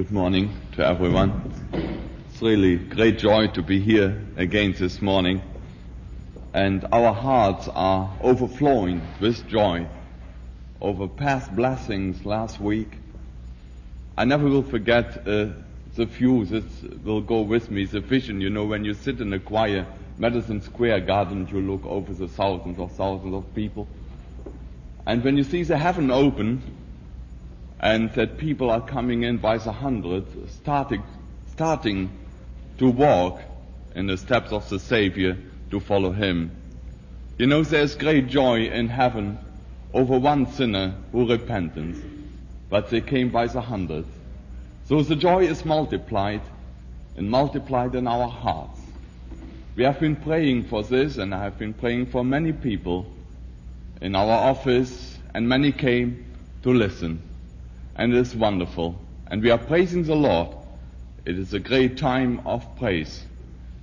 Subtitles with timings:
[0.00, 1.52] Good morning to everyone.
[2.30, 5.42] It's really great joy to be here again this morning.
[6.54, 9.86] And our hearts are overflowing with joy
[10.80, 12.96] over past blessings last week.
[14.16, 15.48] I never will forget uh,
[15.96, 19.30] the few that will go with me, the vision, you know, when you sit in
[19.34, 19.84] a choir,
[20.16, 23.86] Madison Square Garden, you look over the thousands of thousands of people.
[25.06, 26.79] And when you see the heaven open,
[27.80, 31.02] and that people are coming in by the hundreds, starting,
[31.52, 32.10] starting
[32.76, 33.40] to walk
[33.94, 35.36] in the steps of the Savior
[35.70, 36.50] to follow Him.
[37.38, 39.38] You know, there's great joy in heaven
[39.94, 41.98] over one sinner who repentance,
[42.68, 44.08] but they came by the hundreds.
[44.84, 46.42] So the joy is multiplied
[47.16, 48.78] and multiplied in our hearts.
[49.74, 53.06] We have been praying for this and I have been praying for many people
[54.02, 56.26] in our office and many came
[56.62, 57.22] to listen
[57.96, 58.98] and it is wonderful.
[59.26, 60.48] And we are praising the Lord.
[61.24, 63.24] It is a great time of praise.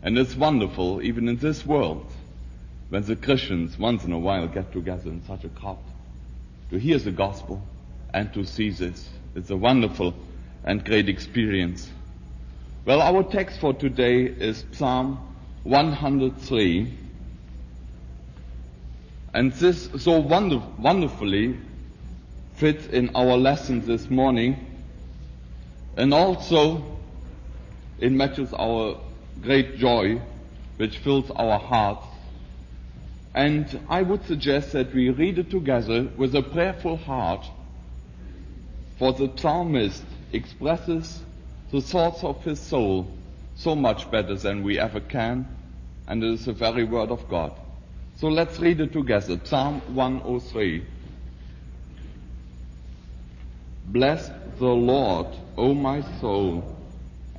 [0.01, 2.11] And it's wonderful, even in this world,
[2.89, 5.77] when the Christians once in a while get together in such a crowd
[6.69, 7.61] to hear the gospel
[8.13, 9.09] and to see this.
[9.35, 10.13] It's a wonderful
[10.63, 11.89] and great experience.
[12.85, 15.19] Well, our text for today is Psalm
[15.63, 16.93] 103.
[19.33, 21.57] And this so wonder, wonderfully
[22.57, 24.57] fit in our lesson this morning
[25.95, 26.83] and also
[27.99, 28.99] it matches our
[29.43, 30.19] great joy
[30.77, 32.05] which fills our hearts.
[33.35, 37.45] And I would suggest that we read it together with a prayerful heart
[38.97, 41.21] for the psalmist expresses
[41.69, 43.07] the thoughts of his soul
[43.55, 45.47] so much better than we ever can
[46.07, 47.53] and it is the very word of God.
[48.15, 49.39] So let's read it together.
[49.43, 50.96] Psalm 103.
[53.89, 56.61] Bless the Lord, O my soul,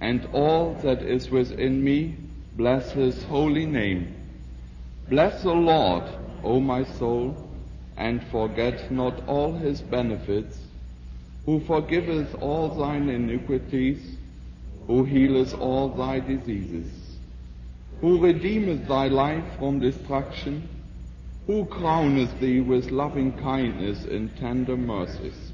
[0.00, 2.16] and all that is within me,
[2.56, 4.14] bless his holy name.
[5.10, 6.04] Bless the Lord,
[6.42, 7.36] O my soul,
[7.98, 10.58] and forget not all his benefits,
[11.44, 14.16] who forgiveth all thine iniquities,
[14.86, 16.90] who healeth all thy diseases,
[18.00, 20.66] who redeemeth thy life from destruction,
[21.46, 25.47] who crowneth thee with loving kindness and tender mercies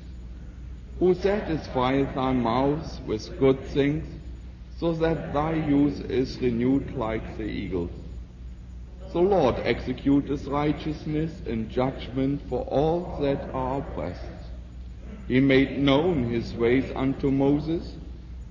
[0.98, 4.04] who satisfieth thy mouth with good things,
[4.78, 7.90] so that thy youth is renewed like the eagles.
[9.12, 14.20] The Lord executeth righteousness and judgment for all that are oppressed.
[15.28, 17.94] He made known his ways unto Moses,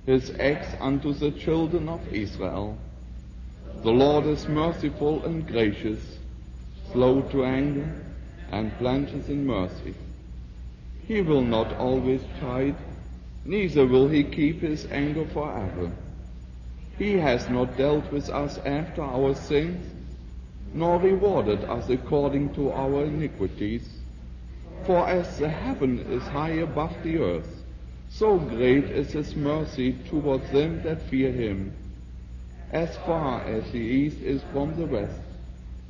[0.06, 2.78] his acts unto the children of Israel.
[3.82, 6.18] The Lord is merciful and gracious,
[6.92, 7.94] slow to anger,
[8.50, 9.94] and plenteous in mercy.
[11.06, 12.76] He will not always chide,
[13.44, 15.92] neither will he keep his anger forever.
[16.98, 19.84] He has not dealt with us after our sins,
[20.72, 24.00] nor rewarded us according to our iniquities.
[24.84, 27.64] For as the heaven is high above the earth,
[28.08, 31.72] so great is his mercy towards them that fear him.
[32.70, 35.20] As far as the east is from the west,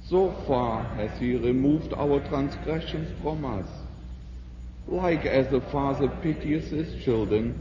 [0.04, 3.83] so far has he removed our transgressions from us.
[4.86, 7.54] Like as the Father pitieth his children,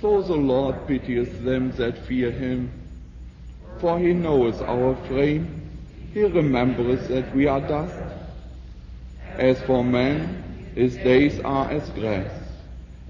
[0.00, 2.70] so the Lord pitieth them that fear him.
[3.78, 5.62] For he knoweth our frame,
[6.14, 7.94] he remembereth that we are dust.
[9.36, 10.42] As for man,
[10.74, 12.30] his days are as grass,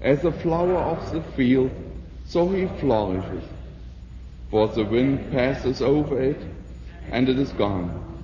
[0.01, 1.71] as a flower of the field,
[2.25, 3.43] so he flourishes.
[4.51, 6.41] For the wind passes over it,
[7.11, 8.23] and it is gone,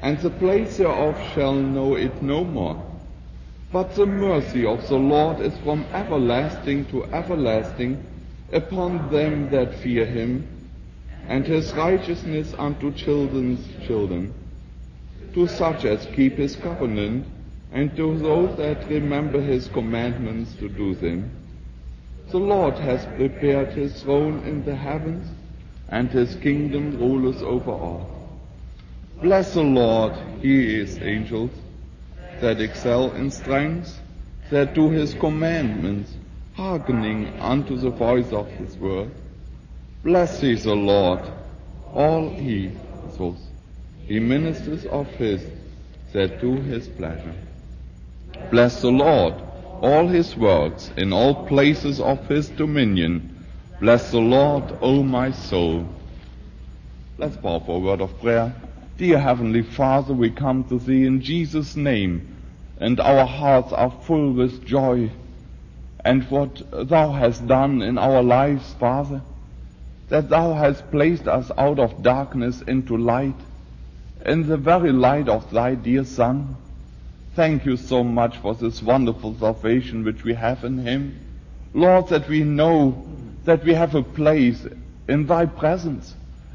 [0.00, 2.91] and the place thereof shall know it no more.
[3.72, 8.04] But the mercy of the Lord is from everlasting to everlasting
[8.52, 10.46] upon them that fear him,
[11.26, 14.34] and his righteousness unto children's children,
[15.32, 17.24] to such as keep his covenant,
[17.72, 21.30] and to those that remember his commandments to do them.
[22.30, 25.26] The Lord has prepared his throne in the heavens,
[25.88, 28.38] and his kingdom ruleth over all.
[29.22, 30.12] Bless the Lord,
[30.42, 31.50] ye his angels,
[32.42, 34.00] that excel in strength,
[34.50, 36.12] that do his commandments,
[36.54, 39.10] hearkening unto the voice of his word.
[40.02, 41.20] Bless ye the Lord,
[41.94, 42.72] all he,
[43.16, 43.38] souls,
[44.06, 45.40] he ministers of his,
[46.12, 47.34] that do his pleasure.
[48.50, 49.34] Bless the Lord,
[49.80, 53.46] all his works, in all places of his dominion.
[53.80, 55.86] Bless the Lord, O my soul.
[57.18, 58.52] Let's bow for a word of prayer.
[58.98, 62.31] Dear Heavenly Father, we come to Thee in Jesus' name,
[62.78, 65.10] and our hearts are full with joy
[66.04, 69.22] and what thou hast done in our lives, Father,
[70.08, 73.36] that thou hast placed us out of darkness into light,
[74.26, 76.56] in the very light of thy dear Son.
[77.34, 81.18] Thank you so much for this wonderful salvation which we have in him.
[81.72, 83.06] Lord, that we know
[83.44, 84.66] that we have a place
[85.08, 86.14] in thy presence,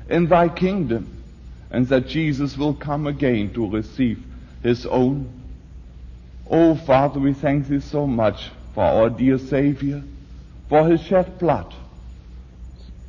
[0.09, 1.23] in thy kingdom,
[1.71, 4.23] and that Jesus will come again to receive
[4.61, 5.29] his own.
[6.49, 10.03] Oh, Father, we thank thee so much for our dear Savior,
[10.69, 11.73] for his shed blood,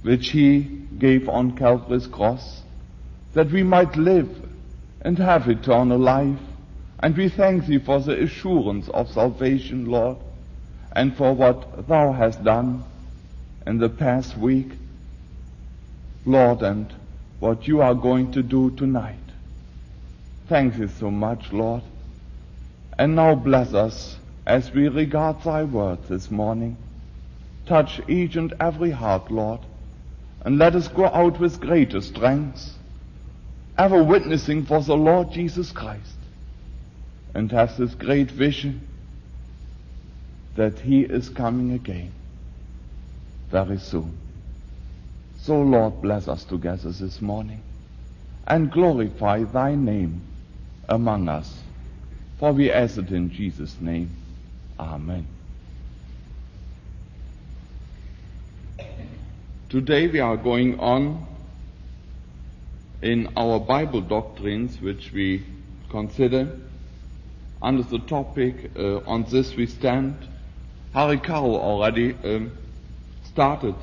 [0.03, 0.61] which he
[0.99, 2.63] gave on Calvary's cross,
[3.35, 4.29] that we might live
[5.03, 6.39] and have eternal life.
[7.01, 10.17] And we thank thee for the assurance of salvation, Lord,
[10.93, 12.83] and for what thou hast done
[13.65, 14.73] in the past week,
[16.27, 16.93] Lord, and
[17.39, 19.15] what you are going to do tonight.
[20.49, 21.85] Thank you so much, Lord.
[22.99, 26.77] And now bless us as we regard thy word this morning.
[27.65, 29.61] Touch each and every heart, Lord,
[30.41, 32.77] and let us go out with greater strength,
[33.77, 36.17] ever witnessing for the Lord Jesus Christ,
[37.35, 38.89] and have this great vision
[40.57, 42.11] that he is coming again
[43.51, 44.19] very soon.
[45.41, 47.63] So, Lord, bless us together this morning
[48.47, 50.23] and glorify thy name
[50.89, 51.63] among us.
[52.39, 54.11] For we ask it in Jesus' name.
[54.79, 55.27] Amen.
[59.69, 61.27] Today we are going on
[63.03, 65.45] in our Bible doctrines, which we
[65.91, 66.57] consider
[67.61, 70.17] under the topic uh, On This We Stand.
[70.95, 72.53] Harry Carroll already um,
[73.25, 73.75] started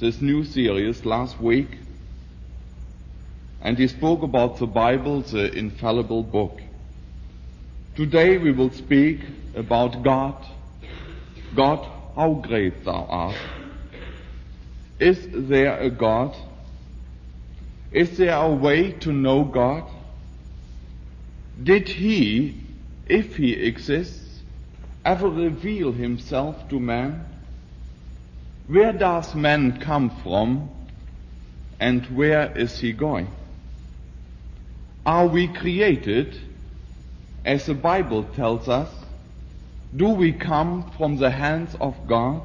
[0.00, 1.68] this new series last week,
[3.60, 6.58] and he spoke about the Bible, the infallible book.
[7.94, 9.20] Today we will speak
[9.54, 10.34] about God.
[11.54, 11.86] God,
[12.16, 13.36] how great thou art.
[14.98, 16.34] Is there a God?
[17.90, 19.84] Is there a way to know God?
[21.62, 22.62] Did he,
[23.06, 24.40] if he exists,
[25.04, 27.26] ever reveal himself to man?
[28.68, 30.70] Where does man come from
[31.78, 33.28] and where is he going?
[35.04, 36.40] Are we created
[37.44, 38.88] as the Bible tells us?
[39.94, 42.42] Do we come from the hands of God?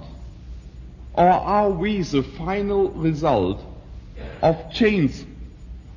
[1.14, 3.64] Or are we the final result
[4.42, 5.26] of chains,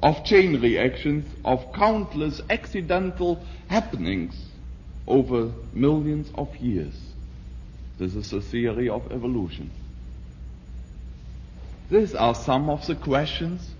[0.02, 4.34] of chain reactions, of countless accidental happenings
[5.06, 6.94] over millions of years?
[7.98, 9.70] This is the theory of evolution.
[11.90, 13.74] These are some of the questions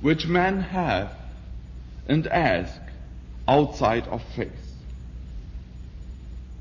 [0.00, 1.12] which men have
[2.06, 2.80] and ask
[3.48, 4.76] outside of faith.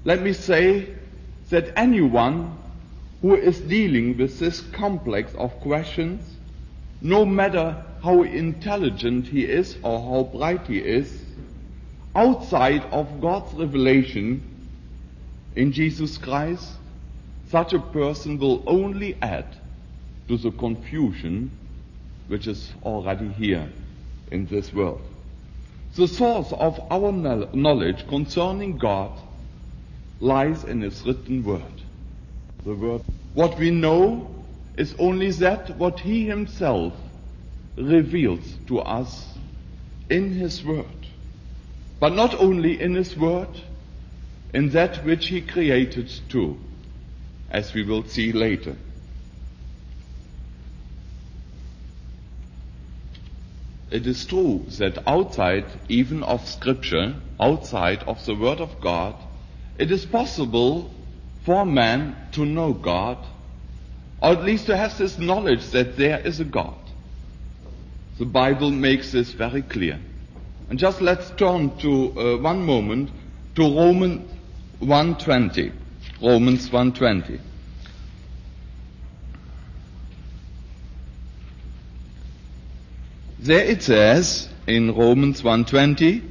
[0.05, 0.87] Let me say
[1.49, 2.57] that anyone
[3.21, 6.23] who is dealing with this complex of questions,
[7.01, 11.23] no matter how intelligent he is or how bright he is,
[12.15, 14.41] outside of God's revelation
[15.55, 16.73] in Jesus Christ,
[17.49, 19.45] such a person will only add
[20.27, 21.51] to the confusion
[22.27, 23.69] which is already here
[24.31, 25.01] in this world.
[25.97, 29.17] The source of our knowledge concerning God
[30.19, 31.81] lies in His written word.
[32.63, 33.01] The word.
[33.33, 34.29] What we know
[34.77, 36.93] is only that what He Himself
[37.75, 39.39] reveals to us
[40.07, 40.85] in His word.
[41.99, 43.59] But not only in His word,
[44.53, 46.59] in that which He created too,
[47.49, 48.75] as we will see later.
[53.89, 59.15] It is true that outside even of scripture, outside of the word of God,
[59.77, 60.91] it is possible
[61.43, 63.17] for man to know God,
[64.21, 66.75] or at least to have this knowledge that there is a God.
[68.17, 69.99] The Bible makes this very clear.
[70.69, 73.11] And just let's turn to uh, one moment
[73.55, 74.29] to Romans
[74.79, 75.71] 120.
[76.21, 77.39] Romans 120.
[83.47, 86.21] There it says in Romans 1:20,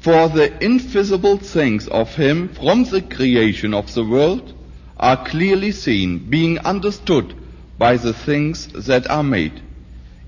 [0.00, 4.52] "For the invisible things of him from the creation of the world
[4.96, 7.32] are clearly seen, being understood
[7.78, 9.60] by the things that are made,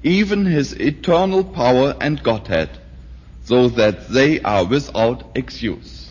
[0.04, 2.70] even his eternal power and Godhead,
[3.44, 6.10] so that they are without excuse."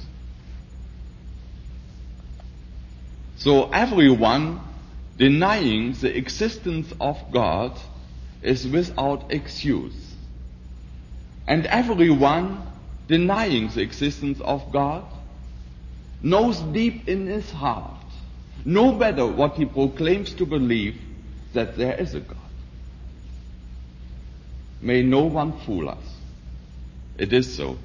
[3.38, 4.60] So everyone
[5.18, 7.72] denying the existence of God
[8.42, 10.16] is without excuse.
[11.48, 12.66] And everyone
[13.08, 15.06] denying the existence of God
[16.22, 18.06] knows deep in his heart,
[18.64, 21.02] no matter what he proclaims to believe,
[21.54, 22.38] that there is a God.
[24.82, 26.18] May no one fool us.
[27.18, 27.78] It is so.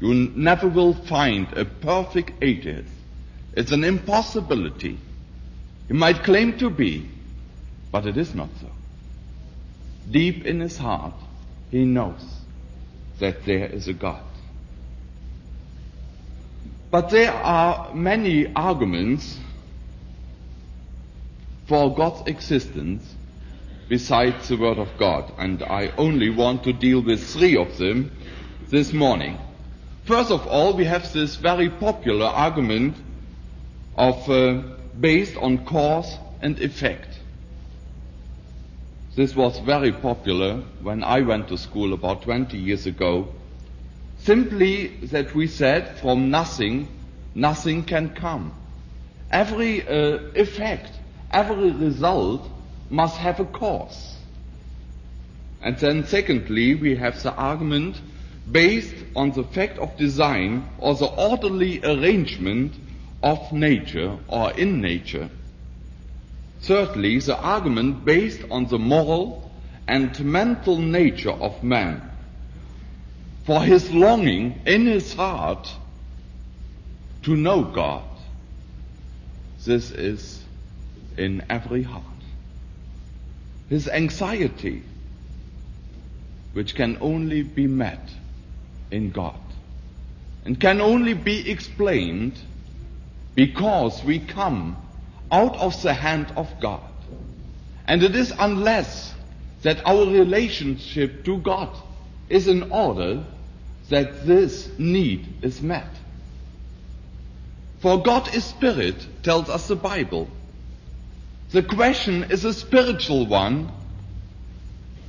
[0.00, 2.92] You never will find a perfect atheist.
[3.54, 4.98] It's an impossibility.
[5.88, 7.08] He might claim to be,
[7.90, 8.68] but it is not so.
[10.10, 11.14] Deep in his heart,
[11.70, 12.22] he knows
[13.18, 14.22] that there is a God.
[16.90, 19.38] But there are many arguments
[21.66, 23.14] for God's existence
[23.88, 28.10] besides the Word of God, and I only want to deal with three of them
[28.68, 29.38] this morning.
[30.04, 32.96] First of all, we have this very popular argument
[33.96, 34.62] of uh,
[34.98, 37.17] based on cause and effect.
[39.18, 43.26] This was very popular when I went to school about 20 years ago.
[44.18, 46.86] Simply that we said from nothing,
[47.34, 48.54] nothing can come.
[49.28, 50.92] Every uh, effect,
[51.32, 52.48] every result
[52.90, 54.18] must have a cause.
[55.60, 58.00] And then secondly, we have the argument
[58.48, 62.72] based on the fact of design or the orderly arrangement
[63.24, 65.28] of nature or in nature.
[66.60, 69.50] Thirdly, the argument based on the moral
[69.86, 72.02] and mental nature of man.
[73.44, 75.72] For his longing in his heart
[77.22, 78.04] to know God.
[79.64, 80.44] This is
[81.16, 82.04] in every heart.
[83.68, 84.82] His anxiety,
[86.52, 88.10] which can only be met
[88.90, 89.40] in God
[90.44, 92.40] and can only be explained
[93.34, 94.76] because we come
[95.30, 96.82] out of the hand of God.
[97.86, 99.14] And it is unless
[99.62, 101.76] that our relationship to God
[102.28, 103.24] is in order
[103.88, 105.88] that this need is met.
[107.80, 110.28] For God is spirit, tells us the Bible.
[111.50, 113.72] The question is a spiritual one,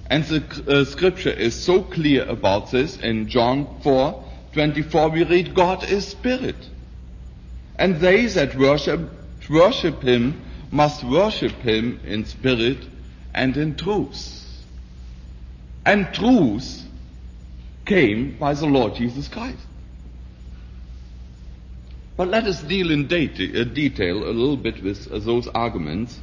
[0.10, 2.98] and the uh, scripture is so clear about this.
[2.98, 4.24] In John 4
[4.54, 6.56] 24, we read, God is spirit.
[7.76, 9.12] And they that worship,
[9.50, 10.42] worship him
[10.72, 12.86] must worship him in spirit
[13.34, 14.46] and in truth.
[15.86, 16.86] And truth
[17.86, 19.58] came by the Lord Jesus Christ.
[22.16, 26.20] But let us deal in uh, detail a little bit with uh, those arguments.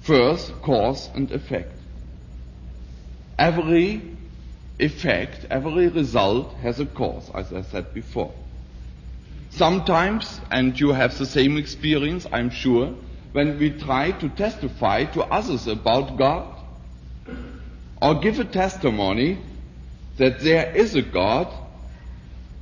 [0.00, 1.72] First, cause and effect.
[3.38, 4.02] Every
[4.80, 8.32] effect, every result has a cause, as I said before.
[9.50, 12.94] Sometimes, and you have the same experience, I'm sure,
[13.32, 16.54] when we try to testify to others about God
[18.00, 19.38] or give a testimony
[20.16, 21.52] that there is a God,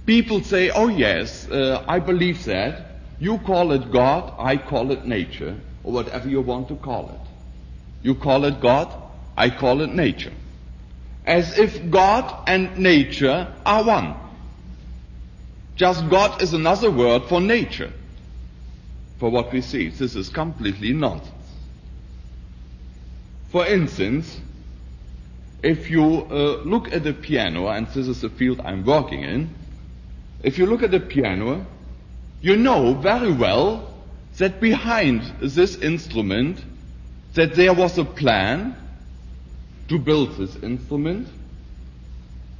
[0.04, 3.00] people say, oh yes, uh, I believe that.
[3.18, 7.20] You call it God, I call it nature, or whatever you want to call it.
[8.02, 8.94] You call it God,
[9.36, 10.32] I call it nature.
[11.24, 14.14] As if God and nature are one.
[15.76, 17.92] Just God is another word for nature,
[19.18, 19.90] for what we see.
[19.90, 21.32] This is completely nonsense.
[23.50, 24.40] For instance,
[25.62, 29.50] if you uh, look at a piano, and this is the field I'm working in,
[30.42, 31.66] if you look at the piano,
[32.40, 33.92] you know very well
[34.38, 36.64] that behind this instrument,
[37.34, 38.76] that there was a plan
[39.88, 41.28] to build this instrument,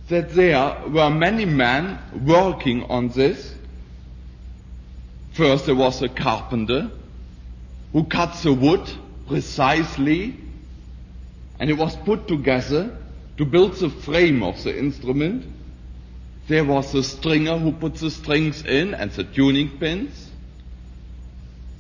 [0.09, 3.55] that there were many men working on this.
[5.33, 6.91] First there was a carpenter
[7.93, 8.89] who cut the wood
[9.27, 10.37] precisely
[11.59, 12.97] and it was put together
[13.37, 15.45] to build the frame of the instrument.
[16.49, 20.31] There was a stringer who put the strings in and the tuning pins.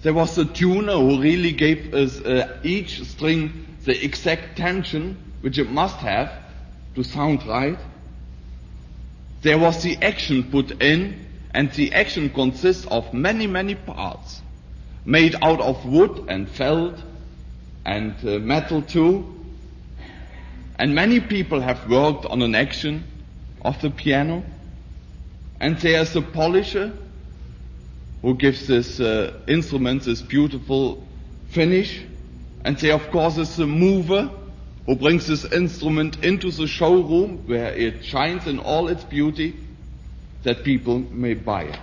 [0.03, 5.59] There was a tuner who really gave us uh, each string the exact tension which
[5.59, 6.33] it must have
[6.97, 7.79] to sound right.
[9.43, 14.43] There was the action put in, and the action consists of many, many parts,
[15.05, 16.97] made out of wood and felt
[17.85, 19.33] and uh, metal too.
[20.79, 23.05] And many people have worked on an action
[23.63, 24.45] of the piano.
[25.61, 26.93] And there's a polisher
[28.21, 31.07] who gives this uh, instrument this beautiful
[31.49, 32.03] finish.
[32.65, 34.31] And there, of course, is the mover
[34.87, 39.57] who brings this instrument into the showroom where it shines in all its beauty
[40.45, 41.81] that people may buy it.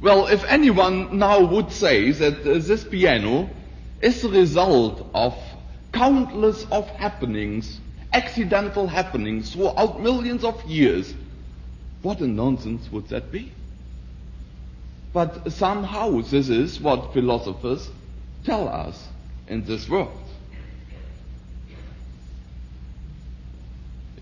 [0.00, 3.48] Well, if anyone now would say that uh, this piano
[4.02, 5.34] is the result of
[5.92, 7.80] countless of happenings,
[8.12, 11.14] accidental happenings throughout millions of years,
[12.02, 13.52] what a nonsense would that be?
[15.12, 17.88] But somehow this is what philosophers
[18.44, 19.08] tell us
[19.46, 20.23] in this world.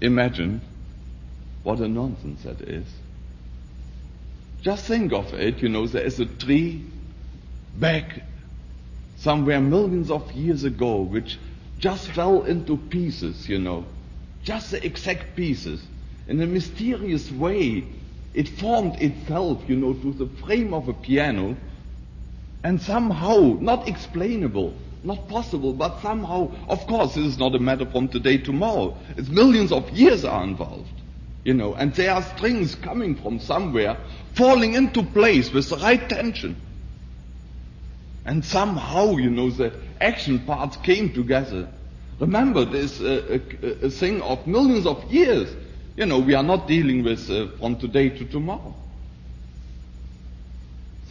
[0.03, 0.61] Imagine
[1.63, 2.87] what a nonsense that is.
[4.61, 6.85] Just think of it, you know, there is a tree
[7.79, 8.23] back
[9.19, 11.39] somewhere millions of years ago which
[11.79, 13.87] just fell into pieces, you know.
[14.43, 15.81] Just the exact pieces.
[16.27, 17.85] In a mysterious way,
[18.35, 21.57] it formed itself, you know, to the frame of a piano
[22.65, 27.87] and somehow, not explainable, not possible, but somehow, of course, this is not a matter
[27.87, 28.97] from today to tomorrow.
[29.17, 30.89] It's millions of years are involved.
[31.45, 33.97] You know, and there are strings coming from somewhere,
[34.35, 36.57] falling into place with the right tension.
[38.25, 41.69] And somehow, you know, the action parts came together.
[42.21, 45.53] Remember, this a, a, a, thing of millions of years.
[45.97, 48.75] You know, we are not dealing with uh, from today to tomorrow.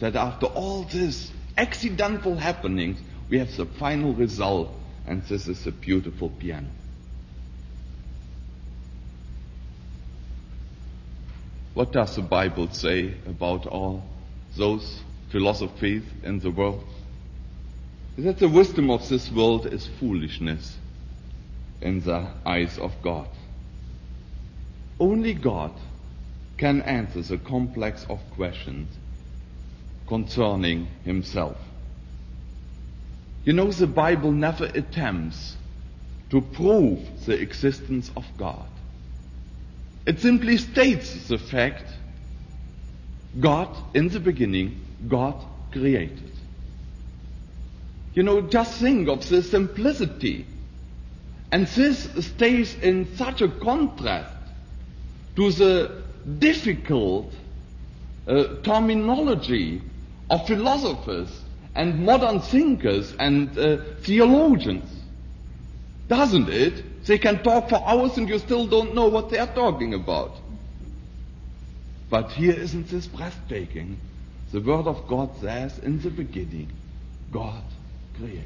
[0.00, 2.98] That after all this accidental happenings,
[3.32, 4.68] we have the final result,
[5.06, 6.68] and this is a beautiful piano.
[11.72, 14.04] What does the Bible say about all
[14.54, 16.84] those philosophies in the world?
[18.18, 20.76] That the wisdom of this world is foolishness
[21.80, 23.28] in the eyes of God.
[25.00, 25.72] Only God
[26.58, 28.94] can answer the complex of questions
[30.06, 31.56] concerning himself.
[33.44, 35.56] You know, the Bible never attempts
[36.30, 38.66] to prove the existence of God.
[40.06, 41.84] It simply states the fact
[43.38, 45.34] God, in the beginning, God
[45.72, 46.30] created.
[48.14, 50.46] You know, just think of the simplicity.
[51.50, 54.36] And this stays in such a contrast
[55.36, 56.02] to the
[56.38, 57.32] difficult
[58.26, 59.82] uh, terminology
[60.30, 61.41] of philosophers
[61.74, 64.90] and modern thinkers and uh, theologians.
[66.08, 67.04] Doesn't it?
[67.06, 70.36] They can talk for hours and you still don't know what they are talking about.
[72.10, 73.96] But here isn't this breathtaking?
[74.52, 76.70] The Word of God says, in the beginning,
[77.32, 77.62] God
[78.18, 78.44] created.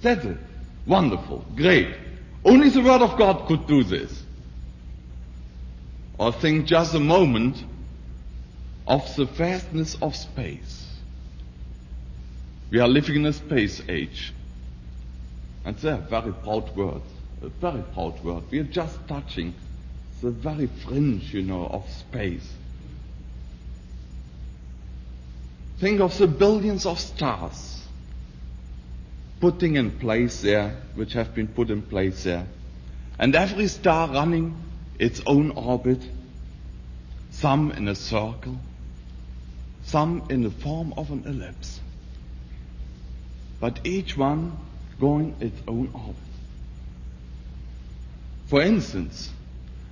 [0.00, 0.38] That's it.
[0.86, 1.44] Wonderful.
[1.56, 1.96] Great.
[2.44, 4.22] Only the Word of God could do this.
[6.18, 7.62] Or think just a moment
[8.86, 10.87] of the vastness of space.
[12.70, 14.32] We are living in a space age.
[15.64, 17.04] And they're very proud words.
[17.42, 18.44] A very proud word.
[18.50, 19.54] We are just touching
[20.20, 22.52] the very fringe, you know, of space.
[25.78, 27.78] Think of the billions of stars
[29.40, 32.46] putting in place there, which have been put in place there.
[33.18, 34.56] And every star running
[34.98, 36.02] its own orbit,
[37.30, 38.58] some in a circle,
[39.84, 41.80] some in the form of an ellipse.
[43.60, 44.56] But each one
[45.00, 46.14] going its own orbit.
[48.46, 49.30] For instance,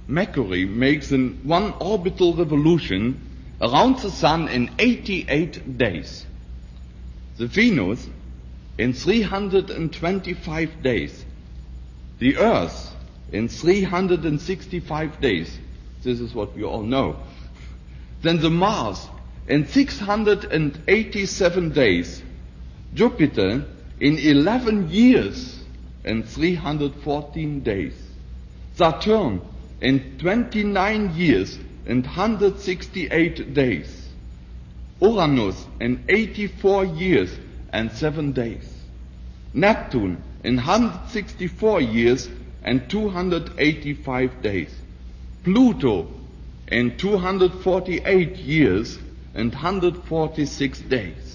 [0.08, 3.20] Mercury makes an one orbital revolution
[3.60, 6.24] around the Sun in 88 days.
[7.38, 8.06] The Venus
[8.78, 11.24] in 325 days.
[12.18, 12.94] The Earth
[13.32, 15.58] in 365 days.
[16.02, 17.16] This is what we all know.
[18.22, 19.08] Then the Mars
[19.48, 22.22] in 687 days.
[22.96, 23.62] Jupiter
[24.00, 25.62] in 11 years
[26.02, 27.92] and 314 days.
[28.74, 29.42] Saturn
[29.82, 34.08] in 29 years and 168 days.
[35.02, 37.30] Uranus in 84 years
[37.70, 38.72] and 7 days.
[39.52, 42.30] Neptune in 164 years
[42.62, 44.74] and 285 days.
[45.44, 46.08] Pluto
[46.68, 48.98] in 248 years
[49.34, 51.25] and 146 days.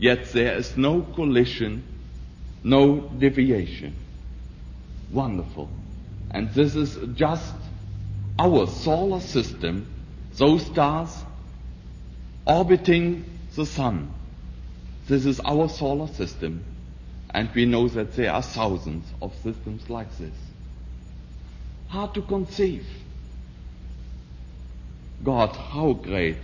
[0.00, 1.84] Yet there is no collision,
[2.64, 3.94] no deviation.
[5.12, 5.68] Wonderful.
[6.30, 7.54] And this is just
[8.38, 9.86] our solar system,
[10.36, 11.14] those stars
[12.46, 14.14] orbiting the sun.
[15.06, 16.64] This is our solar system.
[17.28, 20.34] And we know that there are thousands of systems like this.
[21.88, 22.86] Hard to conceive.
[25.22, 26.38] God, how great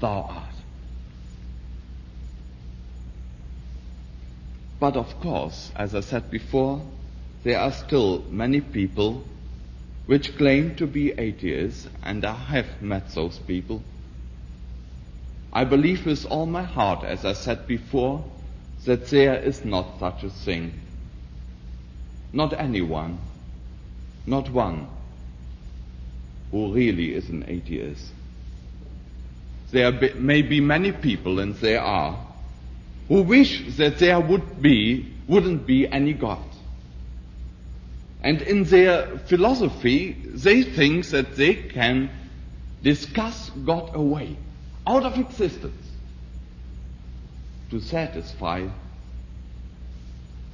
[0.00, 0.55] thou art.
[4.78, 6.82] But of course, as I said before,
[7.44, 9.24] there are still many people
[10.06, 13.82] which claim to be atheists, and I have met those people.
[15.52, 18.24] I believe with all my heart, as I said before,
[18.84, 20.74] that there is not such a thing.
[22.32, 23.18] Not anyone,
[24.26, 24.88] not one,
[26.50, 28.12] who really is an atheist.
[29.70, 32.25] there may be many people, and there are,
[33.08, 36.42] who wish that there would be, wouldn't be any God.
[38.22, 42.10] And in their philosophy, they think that they can
[42.82, 44.36] discuss God away,
[44.86, 45.90] out of existence,
[47.70, 48.66] to satisfy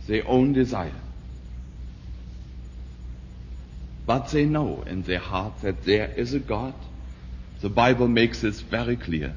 [0.06, 0.92] their own desire.
[4.04, 6.74] But they know in their heart that there is a God.
[7.60, 9.34] The Bible makes this very clear.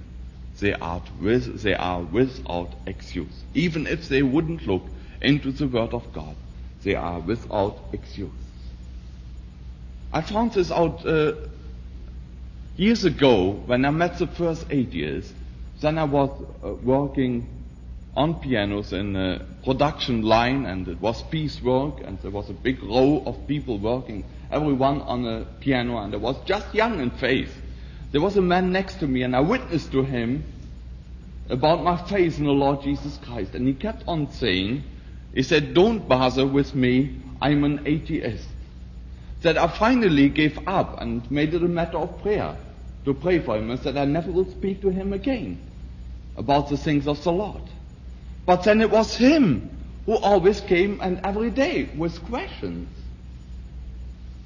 [0.60, 3.44] They are, with, they are without excuse.
[3.54, 4.84] Even if they wouldn't look
[5.22, 6.36] into the Word of God,
[6.84, 8.32] they are without excuse.
[10.14, 11.34] I found this out uh,
[12.78, 15.34] years ago when I met the first atheists.
[15.82, 16.30] Then I was
[16.64, 17.50] uh, working
[18.16, 22.82] on pianos in a production line and it was piecework and there was a big
[22.82, 27.62] row of people working, everyone on a piano and I was just young in faith.
[28.16, 30.46] There was a man next to me and I witnessed to him
[31.50, 34.86] about my faith in the Lord Jesus Christ and he kept on saying,
[35.34, 38.48] he said, don't bother with me, I'm an atheist.
[39.42, 42.56] That I finally gave up and made it a matter of prayer
[43.04, 45.60] to pray for him and said I never will speak to him again
[46.38, 47.64] about the things of the Lord.
[48.46, 49.70] But then it was him
[50.06, 52.88] who always came and every day with questions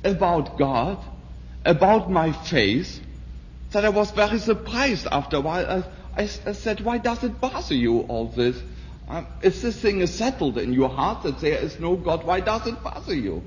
[0.03, 0.97] about God,
[1.63, 3.05] about my faith,
[3.71, 5.83] that I was very surprised after a while.
[6.15, 8.61] I, I, I said, why does it bother you all this?
[9.07, 12.39] Um, if this thing is settled in your heart that there is no God, why
[12.41, 13.43] does it bother you?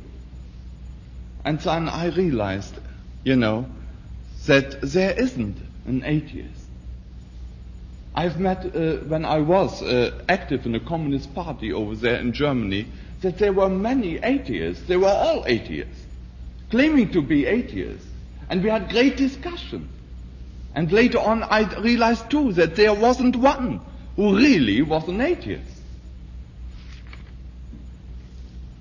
[1.44, 2.74] And then I realized,
[3.24, 3.66] you know,
[4.46, 5.56] that there isn't
[5.87, 6.61] an atheist.
[8.14, 12.32] I've met, uh, when I was uh, active in the Communist Party over there in
[12.32, 12.87] Germany,
[13.22, 14.85] that there were many atheists.
[14.87, 16.04] They were all atheists,
[16.70, 18.06] claiming to be atheists.
[18.50, 19.88] And we had great discussion.
[20.74, 23.80] And later on, I realized too that there wasn't one
[24.16, 25.82] who really was an atheist.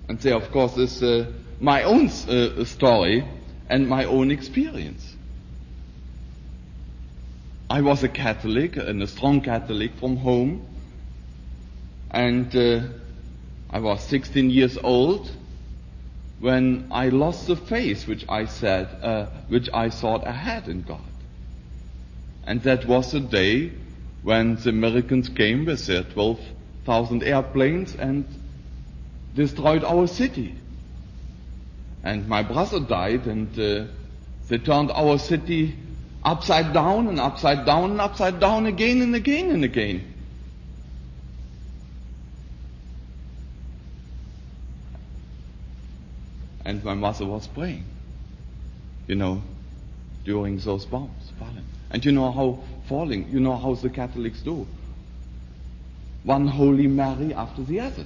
[0.08, 3.26] And there, of course, is uh, my own uh, story
[3.70, 5.16] and my own experience.
[7.70, 10.66] I was a Catholic and a strong Catholic from home.
[12.10, 12.82] And uh,
[13.70, 15.32] I was 16 years old
[16.40, 20.82] when I lost the faith which I said, uh, which I thought I had in
[20.82, 21.11] God.
[22.44, 23.72] And that was the day
[24.24, 28.26] when the Americans came with their 12,000 airplanes and
[29.36, 30.56] destroyed our city.
[32.04, 33.92] And my brother died and uh,
[34.48, 35.76] they turned our city
[36.24, 40.08] upside down and upside down and upside down again and again and again.
[46.64, 47.86] And my mother was praying,
[49.08, 49.42] you know,
[50.24, 51.66] during those bombs falling.
[51.92, 54.66] And you know how falling, you know how the Catholics do.
[56.24, 58.06] One Holy Mary after the other.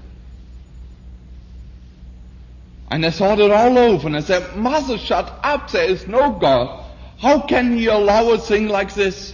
[2.90, 6.32] And I thought it all over and I said, Mother, shut up, there is no
[6.32, 6.86] God.
[7.18, 9.34] How can he allow a thing like this?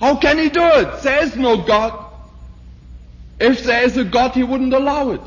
[0.00, 1.02] How can he do it?
[1.02, 2.04] There is no God.
[3.40, 5.20] If there is a God, he wouldn't allow it.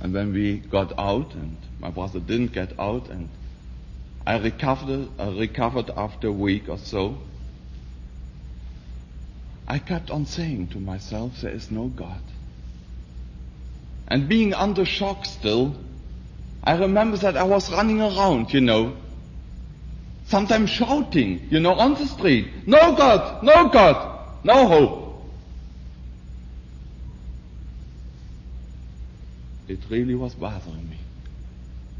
[0.00, 3.28] And when we got out, and my brother didn't get out, and
[4.26, 7.18] I recovered, I recovered after a week or so,
[9.66, 12.20] I kept on saying to myself, there is no God
[14.08, 15.76] and being under shock still,
[16.64, 18.96] I remember that I was running around, you know,
[20.26, 25.04] sometimes shouting, you know, on the street, no God, no God, no hope.
[29.68, 30.98] It really was bothering me.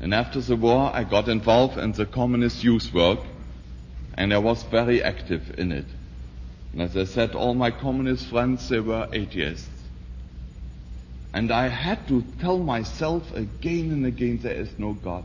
[0.01, 3.21] And after the war, I got involved in the communist youth work,
[4.15, 5.87] and I was very active in it.
[6.73, 9.69] And as I said, all my communist friends, they were atheists.
[11.33, 15.25] And I had to tell myself again and again there is no God.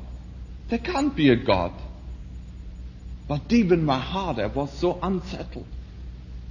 [0.69, 1.71] There can't be a God.
[3.27, 5.67] But deep in my heart I was so unsettled,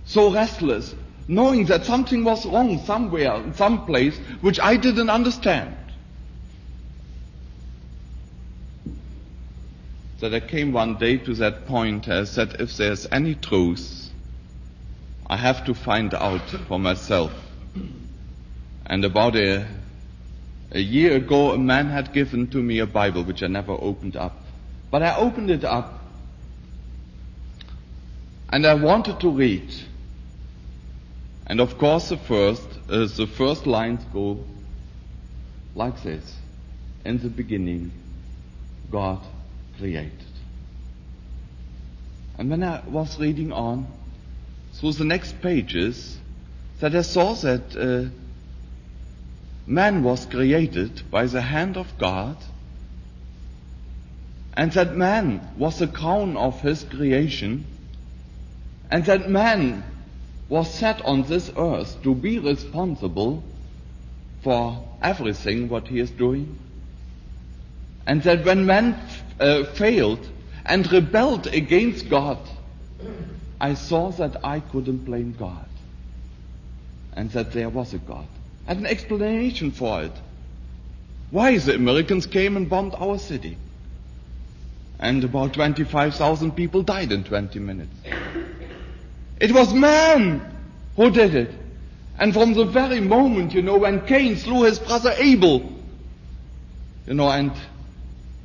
[0.04, 0.94] so restless,
[1.28, 5.76] knowing that something was wrong somewhere, in some place, which I didn't understand.
[10.22, 14.08] That I came one day to that point I said, if there's any truth,
[15.26, 17.32] I have to find out for myself.
[18.86, 19.66] And about a,
[20.70, 24.14] a year ago, a man had given to me a Bible which I never opened
[24.14, 24.36] up.
[24.92, 25.98] But I opened it up
[28.48, 29.74] and I wanted to read.
[31.48, 34.44] And of course, the first, uh, the first lines go
[35.74, 36.36] like this.
[37.04, 37.90] In the beginning,
[38.88, 39.18] God
[39.78, 40.12] created.
[42.38, 43.86] And when I was reading on
[44.74, 46.18] through the next pages,
[46.80, 48.10] that I saw that uh,
[49.66, 52.36] man was created by the hand of God,
[54.54, 57.64] and that man was the crown of his creation,
[58.90, 59.84] and that man
[60.48, 63.42] was set on this earth to be responsible
[64.42, 66.58] for everything what he is doing.
[68.06, 69.00] And that when man
[69.38, 70.26] uh, failed
[70.64, 72.38] and rebelled against God,
[73.60, 75.68] I saw that I couldn't blame God.
[77.14, 78.26] And that there was a God.
[78.66, 80.12] And an explanation for it.
[81.30, 83.56] Why the Americans came and bombed our city.
[84.98, 87.94] And about 25,000 people died in 20 minutes.
[89.40, 90.40] It was man
[90.96, 91.50] who did it.
[92.18, 95.72] And from the very moment, you know, when Cain slew his brother Abel,
[97.06, 97.52] you know, and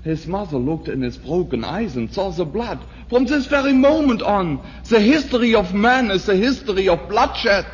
[0.04, 2.80] his mother looked in his broken eyes and saw the blood.
[3.10, 7.66] From this very moment on, the history of man is a history of bloodshed,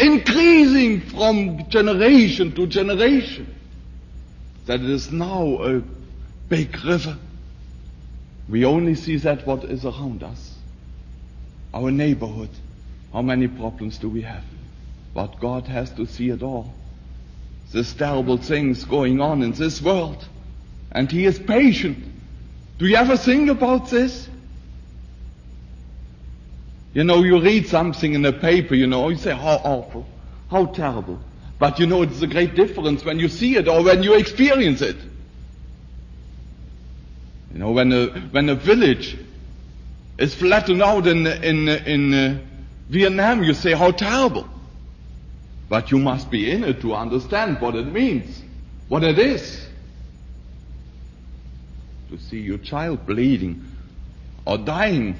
[0.00, 3.54] increasing from generation to generation.
[4.66, 5.82] That is now a
[6.48, 7.16] big river.
[8.48, 10.54] We only see that what is around us.
[11.74, 12.50] Our neighborhood.
[13.12, 14.44] How many problems do we have?
[15.14, 16.72] But God has to see it all.
[17.72, 20.26] There's terrible things going on in this world.
[20.92, 22.04] And He is patient.
[22.78, 24.28] Do you ever think about this?
[26.94, 30.06] You know, you read something in a paper, you know, you say, how awful,
[30.50, 31.20] how terrible.
[31.58, 34.80] But you know, it's a great difference when you see it or when you experience
[34.80, 34.96] it.
[37.52, 39.18] You know, when a, when a village
[40.18, 42.38] is flattened out in, in, in uh,
[42.88, 44.48] Vietnam, you say, how terrible.
[45.68, 48.42] But you must be in it to understand what it means,
[48.88, 49.67] what it is.
[52.10, 53.64] To see your child bleeding
[54.44, 55.18] or dying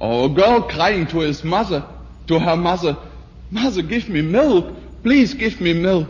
[0.00, 1.84] or a girl crying to his mother,
[2.28, 2.96] to her mother,
[3.50, 4.74] Mother, give me milk.
[5.02, 6.08] Please give me milk.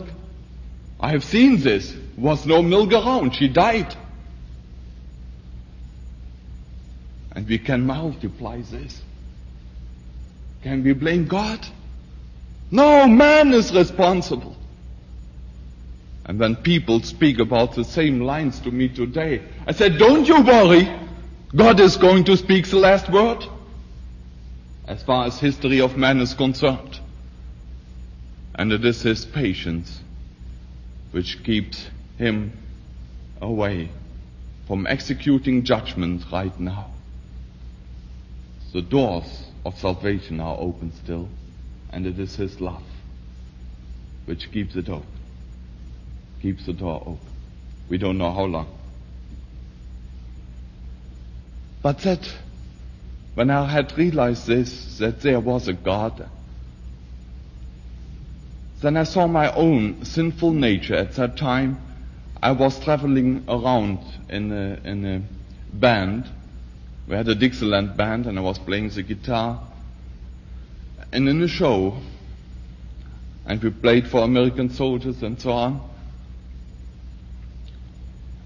[0.99, 1.95] I have seen this.
[2.17, 3.35] Was no milk around.
[3.35, 3.95] She died.
[7.31, 9.01] And we can multiply this.
[10.63, 11.65] Can we blame God?
[12.71, 14.57] No, man is responsible.
[16.29, 20.43] And when people speak about the same lines to me today, I said, don't you
[20.43, 20.87] worry.
[21.55, 23.43] God is going to speak the last word.
[24.87, 26.99] As far as history of man is concerned.
[28.53, 30.01] And it is his patience
[31.09, 31.89] which keeps
[32.19, 32.53] him
[33.41, 33.89] away
[34.67, 36.91] from executing judgment right now.
[38.71, 41.27] The doors of salvation are open still,
[41.91, 42.83] and it is His love
[44.25, 45.07] which keeps it open,
[46.41, 47.19] keeps the door open.
[47.89, 48.67] We don't know how long.
[51.81, 52.29] But that,
[53.35, 56.29] when I had realized this, that there was a God,
[58.81, 60.95] then I saw my own sinful nature.
[60.95, 61.81] At that time,
[62.41, 63.99] I was traveling around
[64.29, 65.21] in a, in a
[65.75, 66.29] band.
[67.07, 69.61] We had a Dixieland band, and I was playing the guitar.
[71.11, 71.97] And in a show,
[73.45, 75.88] and we played for American soldiers and so on.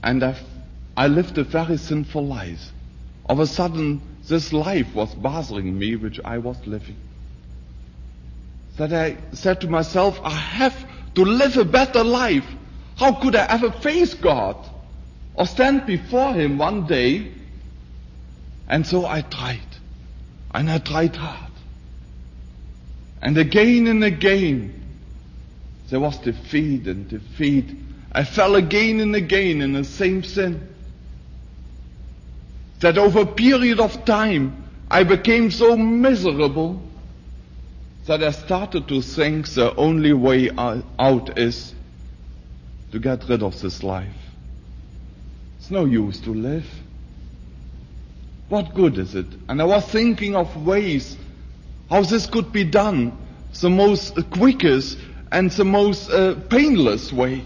[0.03, 0.35] And I,
[0.97, 2.71] I lived a very sinful life.
[3.25, 6.97] Of a sudden, this life was bothering me, which I was living.
[8.77, 10.75] That I said to myself, I have
[11.15, 12.45] to live a better life.
[12.97, 14.57] How could I ever face God
[15.35, 17.31] or stand before Him one day?
[18.67, 19.59] And so I tried.
[20.53, 21.51] And I tried hard.
[23.21, 24.81] And again and again,
[25.89, 27.69] there was defeat and defeat.
[28.13, 30.67] I fell again and again in the same sin.
[32.81, 36.81] That over a period of time, I became so miserable
[38.05, 41.73] that I started to think the only way out is
[42.91, 44.15] to get rid of this life.
[45.57, 46.69] It's no use to live.
[48.49, 49.25] What good is it?
[49.47, 51.17] And I was thinking of ways
[51.89, 53.17] how this could be done
[53.61, 54.97] the most quickest
[55.31, 57.45] and the most uh, painless way.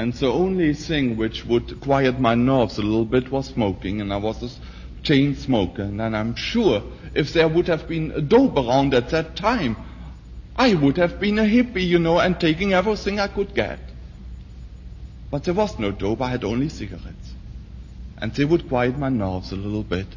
[0.00, 4.14] And the only thing which would quiet my nerves a little bit was smoking, and
[4.14, 5.82] I was a chain smoker.
[5.82, 6.82] And I'm sure
[7.14, 9.76] if there would have been a dope around at that time,
[10.56, 13.78] I would have been a hippie, you know, and taking everything I could get.
[15.30, 17.34] But there was no dope, I had only cigarettes.
[18.16, 20.08] And they would quiet my nerves a little bit.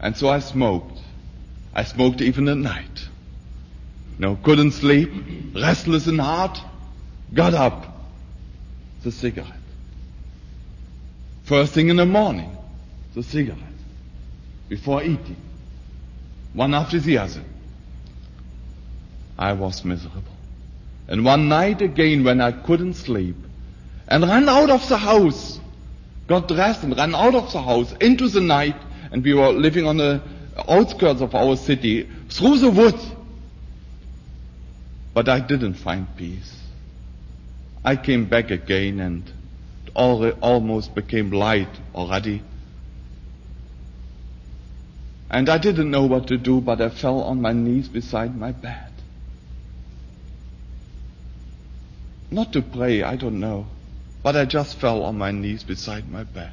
[0.00, 0.98] And so I smoked.
[1.72, 3.08] I smoked even at night.
[4.18, 5.12] No, couldn't sleep,
[5.54, 6.60] restless in heart,
[7.32, 7.93] got up,
[9.04, 9.52] the cigarette.
[11.44, 12.56] First thing in the morning,
[13.14, 13.60] the cigarette.
[14.68, 15.36] Before eating.
[16.54, 17.42] One after the other.
[19.38, 20.22] I was miserable.
[21.06, 23.36] And one night again when I couldn't sleep
[24.08, 25.60] and ran out of the house,
[26.26, 28.76] got dressed and ran out of the house into the night
[29.12, 30.22] and we were living on the
[30.66, 33.04] outskirts of our city through the woods.
[35.12, 36.63] But I didn't find peace.
[37.84, 39.30] I came back again and
[39.94, 42.42] almost became light already.
[45.30, 48.52] And I didn't know what to do, but I fell on my knees beside my
[48.52, 48.90] bed.
[52.30, 53.66] Not to pray, I don't know,
[54.22, 56.52] but I just fell on my knees beside my bed.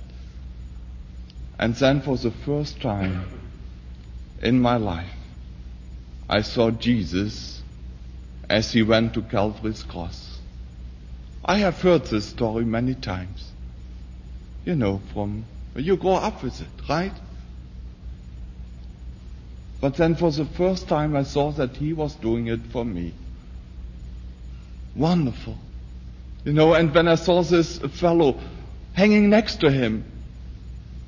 [1.58, 3.26] And then for the first time
[4.42, 5.14] in my life,
[6.30, 7.62] I saw Jesus
[8.50, 10.31] as he went to Calvary's cross.
[11.52, 13.52] I have heard this story many times.
[14.64, 15.44] You know, from
[15.76, 17.12] you grow up with it, right?
[19.82, 23.14] But then for the first time I saw that he was doing it for me.
[24.96, 25.58] Wonderful.
[26.46, 28.40] You know, and when I saw this fellow
[28.94, 30.06] hanging next to him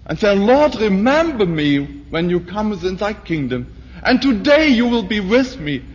[0.05, 3.73] and said, Lord, remember me when you come within thy kingdom.
[4.03, 5.85] And today you will be with me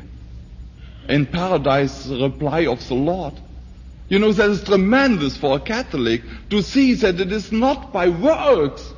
[1.07, 3.35] in paradise, the reply of the Lord.
[4.09, 8.09] You know, that is tremendous for a Catholic to see that it is not by
[8.09, 8.93] works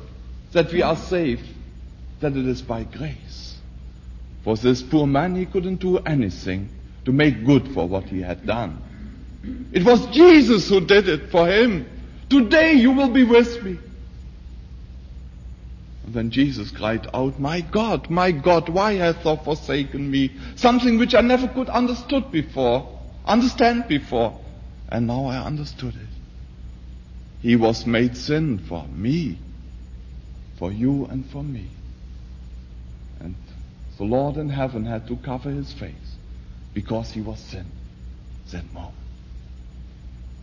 [0.53, 1.47] that we are saved,
[2.21, 3.57] that it is by grace.
[4.43, 6.69] For this poor man, he couldn't do anything
[7.05, 8.81] to make good for what he had done.
[9.71, 11.87] It was Jesus who did it for him.
[12.29, 13.77] Today you will be with me.
[16.05, 20.31] And then Jesus cried out, My God, my God, why hast thou forsaken me?
[20.55, 24.39] Something which I never could understood before, understand before.
[24.91, 26.07] And now I understood it.
[27.41, 29.37] He was made sin for me,
[30.57, 31.67] for you and for me.
[33.19, 33.35] And
[33.97, 36.17] the Lord in heaven had to cover his face
[36.73, 37.65] because he was sin
[38.51, 38.93] that moment.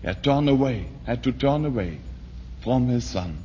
[0.00, 1.98] He had turned away, had to turn away
[2.62, 3.36] from his son.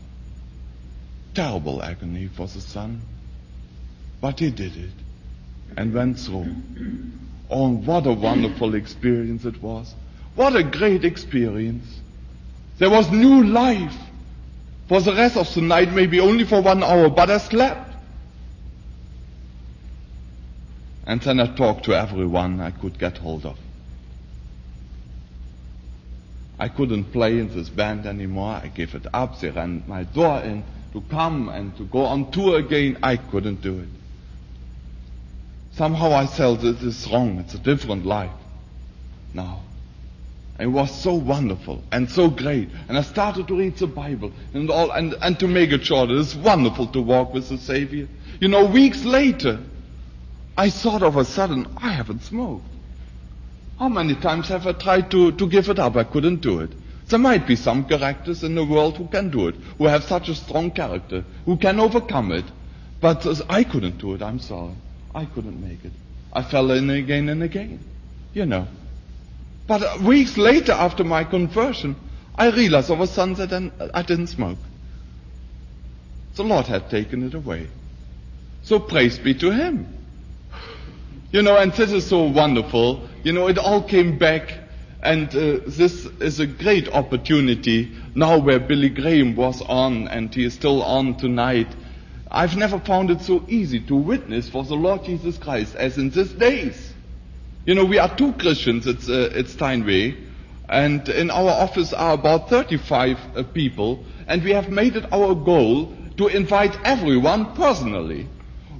[1.34, 3.02] Terrible agony for the son.
[4.22, 4.94] But he did it
[5.76, 6.56] and went through.
[7.50, 9.94] Oh, what a wonderful experience it was.
[10.36, 12.00] What a great experience.
[12.80, 13.96] There was new life.
[14.88, 17.96] For the rest of the night, maybe only for one hour, but I slept.
[21.06, 23.58] And then I talked to everyone I could get hold of.
[26.60, 28.62] I couldn't play in this band anymore.
[28.64, 29.40] I gave it up.
[29.40, 33.00] They ran my door in to come and to go on tour again.
[33.04, 33.90] I couldn't do it.
[35.74, 37.40] Somehow I felt this is wrong.
[37.40, 38.32] It's a different life
[39.34, 39.62] now.
[40.64, 42.70] It was so wonderful and so great.
[42.88, 46.10] And I started to read the Bible and all, and, and to make it short,
[46.10, 48.08] it's wonderful to walk with the Savior.
[48.40, 49.60] You know, weeks later,
[50.58, 52.64] I thought of a sudden, I haven't smoked.
[53.78, 55.98] How many times have I tried to, to give it up?
[55.98, 56.72] I couldn't do it.
[57.10, 60.30] There might be some characters in the world who can do it, who have such
[60.30, 62.46] a strong character, who can overcome it.
[63.02, 64.76] But I couldn't do it, I'm sorry.
[65.14, 65.92] I couldn't make it.
[66.32, 67.82] I fell in again and again.
[68.34, 68.66] You know.
[69.68, 71.96] But weeks later, after my conversion,
[72.36, 74.58] I realized of a sudden that I didn't smoke.
[76.36, 77.68] The Lord had taken it away.
[78.64, 79.88] So praise be to Him.
[81.32, 83.08] You know, and this is so wonderful.
[83.24, 84.54] You know, it all came back,
[85.02, 90.46] and uh, this is a great opportunity now where Billy Graham was on, and he
[90.46, 91.68] is still on tonight.
[92.30, 96.10] I've never found it so easy to witness for the Lord Jesus Christ as in
[96.10, 96.93] these days.
[97.66, 100.18] You know, we are two Christians at, uh, at Steinway,
[100.68, 105.34] and in our office are about 35 uh, people, and we have made it our
[105.34, 108.28] goal to invite everyone personally,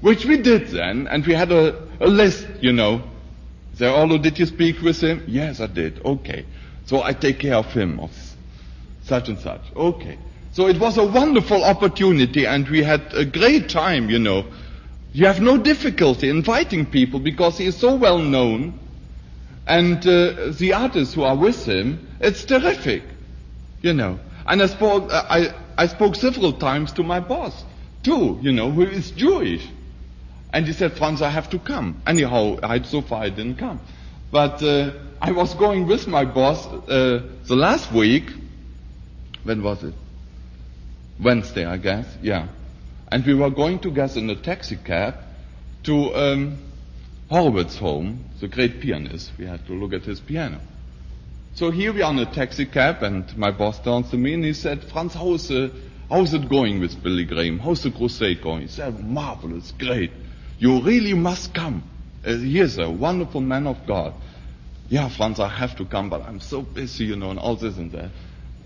[0.02, 3.02] which we did then, and we had a, a list, you know.
[3.76, 5.24] Say, Orlo, did you speak with him?
[5.28, 6.06] Yes, I did.
[6.06, 6.46] Okay.
[6.86, 8.12] So I take care of him, of
[9.04, 9.62] such and such.
[9.76, 10.18] Okay.
[10.52, 14.46] So it was a wonderful opportunity, and we had a great time, you know.
[15.14, 18.80] You have no difficulty inviting people because he is so well known.
[19.66, 23.04] And uh, the artists who are with him, it's terrific,
[23.82, 24.20] you know.
[24.46, 27.64] And I spoke, uh, I, I spoke several times to my boss,
[28.04, 29.66] too, you know, who is Jewish.
[30.52, 32.02] And he said, Franz, I have to come.
[32.06, 33.80] Anyhow, I, so far I didn't come.
[34.32, 34.92] But uh,
[35.22, 38.30] I was going with my boss uh, the last week.
[39.44, 39.94] When was it?
[41.20, 42.06] Wednesday, I guess.
[42.22, 42.48] Yeah.
[43.12, 45.16] And we were going together in a taxi cab
[45.84, 46.58] to um,
[47.30, 49.32] Horowitz's home, the great pianist.
[49.38, 50.60] We had to look at his piano.
[51.56, 54.44] So here we are in a taxi cab, and my boss turns to me and
[54.44, 55.52] he said, Franz, how's,
[56.10, 57.60] how's it going with Billy Graham?
[57.60, 58.64] How's the crusade going?
[58.64, 60.12] He said, marvelous, great.
[60.58, 61.84] You really must come.
[62.26, 64.14] Uh, he is a wonderful man of God.
[64.90, 67.78] Yeah, Franz, I have to come, but I'm so busy, you know, and all this
[67.78, 68.12] and that.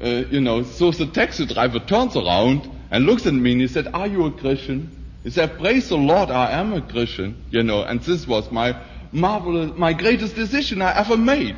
[0.02, 3.68] Uh, you know, so the taxi driver turns around and looks at me and he
[3.68, 4.97] said, are you a Christian?
[5.28, 8.82] He said, praise the Lord, I am a Christian, you know, and this was my
[9.12, 11.58] marvelous, my greatest decision I ever made.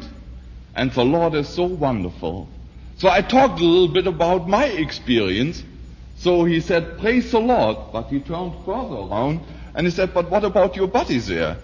[0.73, 2.49] And the Lord is so wonderful.
[2.97, 5.63] So I talked a little bit about my experience.
[6.15, 7.77] So he said, praise the Lord.
[7.93, 9.41] But he turned further around
[9.75, 11.57] and he said, but what about your buddy there?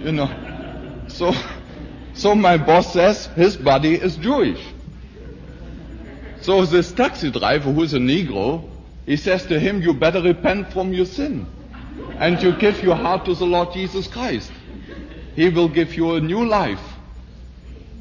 [0.00, 0.28] You know.
[1.08, 1.32] So,
[2.12, 4.62] so my boss says his buddy is Jewish.
[6.42, 8.73] So this taxi driver who is a Negro,
[9.06, 11.46] he says to him, you better repent from your sin.
[12.18, 14.50] And you give your heart to the Lord Jesus Christ.
[15.34, 16.80] He will give you a new life.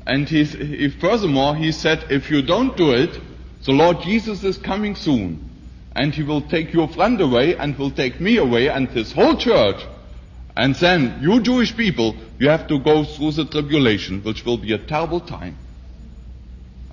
[0.06, 3.20] And he, he, furthermore, he said, if you don't do it,
[3.66, 5.49] the Lord Jesus is coming soon.
[5.95, 9.38] And he will take your friend away and will take me away and his whole
[9.38, 9.82] church.
[10.56, 14.74] And then, you Jewish people, you have to go through the tribulation, which will be
[14.74, 15.58] a terrible time.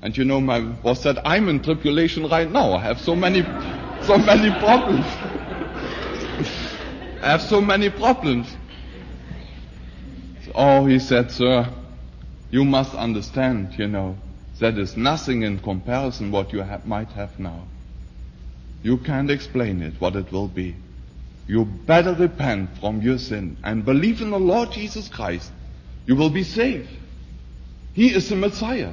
[0.03, 2.73] And you know, my boss said, I'm in tribulation right now.
[2.73, 3.43] I have so many,
[4.11, 5.07] so many problems.
[7.23, 8.49] I have so many problems.
[10.53, 11.73] Oh, he said, sir,
[12.51, 14.19] you must understand, you know,
[14.59, 17.69] that is nothing in comparison what you ha- might have now.
[18.83, 20.75] You can't explain it, what it will be.
[21.47, 25.53] You better repent from your sin and believe in the Lord Jesus Christ.
[26.07, 26.91] You will be saved.
[27.93, 28.93] He is the Messiah.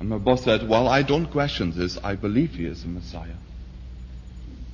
[0.00, 1.96] And my boss said, well, I don't question this.
[2.02, 3.36] I believe he is the Messiah.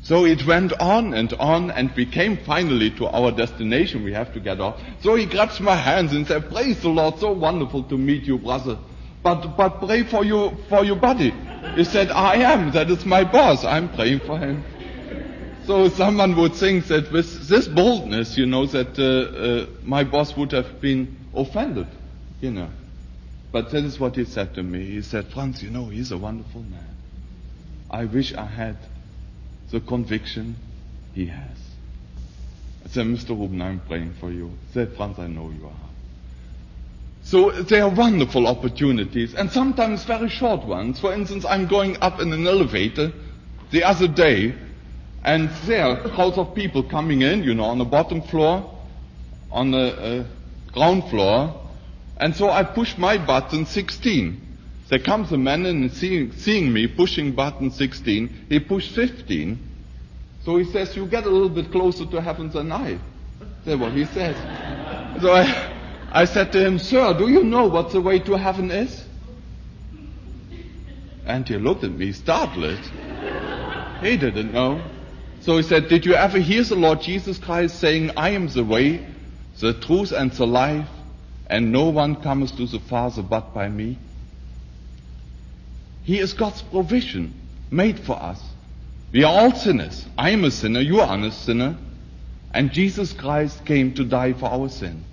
[0.04, 4.04] So it went on and on and we came finally to our destination.
[4.04, 4.78] We have to get off.
[5.00, 8.36] So he grabs my hands and said, praise the Lord, so wonderful to meet you,
[8.36, 8.78] brother.
[9.22, 11.32] But, but pray for you, for your body.
[11.74, 12.72] He said, I am.
[12.72, 13.64] That is my boss.
[13.64, 14.62] I'm praying for him.
[15.64, 20.36] So someone would think that with this boldness, you know, that uh, uh, my boss
[20.36, 21.86] would have been offended,
[22.42, 22.68] you know.
[23.52, 24.84] But that is what he said to me.
[24.84, 26.94] He said, Franz, you know, he's a wonderful man.
[27.90, 28.76] I wish I had
[29.74, 30.54] the conviction
[31.14, 31.58] he has.
[32.84, 33.30] I said, Mr.
[33.30, 34.46] Ruben, I'm praying for you.
[34.70, 35.90] I said, Franz, I know you are.
[37.24, 41.00] So there are wonderful opportunities and sometimes very short ones.
[41.00, 43.12] For instance, I'm going up in an elevator
[43.72, 44.54] the other day
[45.24, 48.78] and there are crowds of people coming in, you know, on the bottom floor,
[49.50, 50.24] on the uh,
[50.72, 51.60] ground floor.
[52.18, 54.44] And so I push my button 16.
[54.90, 59.63] There comes a man in and seeing, seeing me pushing button 16, he pushed 15.
[60.44, 62.98] So he says, you get a little bit closer to heaven than I.
[63.64, 64.36] That's what he says.
[65.22, 65.72] So I,
[66.12, 69.04] I said to him, sir, do you know what the way to heaven is?
[71.24, 72.78] And he looked at me startled.
[74.02, 74.82] He didn't know.
[75.40, 78.64] So he said, did you ever hear the Lord Jesus Christ saying, I am the
[78.64, 79.06] way,
[79.60, 80.88] the truth and the life,
[81.46, 83.98] and no one comes to the Father but by me?
[86.02, 87.32] He is God's provision
[87.70, 88.42] made for us.
[89.14, 90.04] We are all sinners.
[90.18, 91.78] I am a sinner, you are a sinner.
[92.50, 95.04] And Jesus Christ came to die for our sin.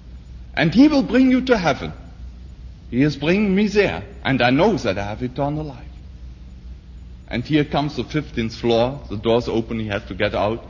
[0.55, 1.93] And He will bring you to heaven.
[2.89, 4.03] He is bringing me there.
[4.23, 5.85] And I know that I have eternal life.
[7.27, 9.01] And here comes the 15th floor.
[9.07, 9.79] The door's open.
[9.79, 10.65] He has to get out.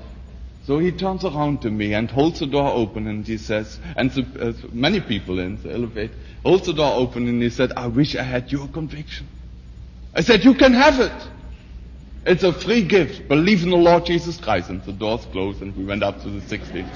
[0.65, 4.11] So he turns around to me and holds the door open and he says, and
[4.11, 6.13] the, uh, many people in the elevator,
[6.43, 9.27] holds the door open and he said, I wish I had your conviction.
[10.13, 11.27] I said, you can have it.
[12.25, 13.27] It's a free gift.
[13.27, 14.69] Believe in the Lord Jesus Christ.
[14.69, 16.87] And the doors closed and we went up to the 60th.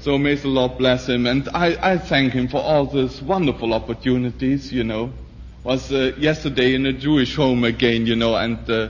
[0.00, 1.26] So may the Lord bless him.
[1.26, 5.12] And I, I thank him for all these wonderful opportunities, you know.
[5.62, 8.88] Was uh, yesterday in a Jewish home again, you know, and uh,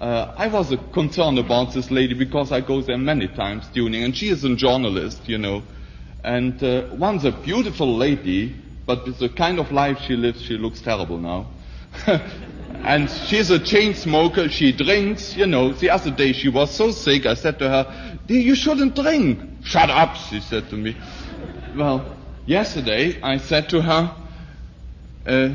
[0.00, 4.02] uh, I was uh, concerned about this lady because I go there many times tuning,
[4.02, 5.62] and she is a journalist, you know.
[6.24, 8.56] And uh, one's a beautiful lady,
[8.86, 11.46] but with the kind of life she lives, she looks terrible now.
[12.84, 14.48] and she's a chain smoker.
[14.48, 15.72] She drinks, you know.
[15.72, 17.26] The other day she was so sick.
[17.26, 20.96] I said to her, you shouldn't drink." Shut up, she said to me.
[21.76, 22.16] Well,
[22.46, 24.14] yesterday I said to her,
[25.26, 25.48] uh,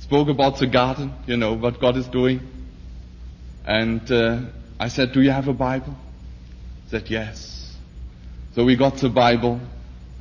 [0.00, 2.40] spoke about the garden, you know, what God is doing.
[3.64, 4.40] And uh,
[4.78, 5.94] I said, "Do you have a Bible?"
[6.88, 7.76] Said yes.
[8.54, 9.60] So we got the Bible,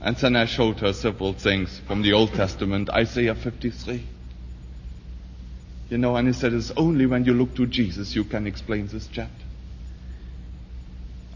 [0.02, 4.15] and then I showed her several things from the Old Testament, Isaiah 53.
[5.90, 8.88] You know, and he said, it's only when you look to Jesus you can explain
[8.88, 9.46] this chapter.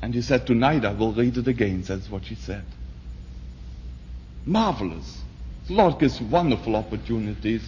[0.01, 1.83] And he said, tonight I will read it again.
[1.83, 2.63] That's what she said.
[4.45, 5.21] Marvelous.
[5.67, 7.61] The Lord gives wonderful opportunities.